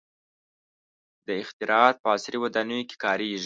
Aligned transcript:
•دا 1.25 1.33
اختراعات 1.43 1.95
په 2.03 2.07
عصري 2.13 2.37
ودانیو 2.41 2.87
کې 2.89 2.95
کارېږي. 3.03 3.39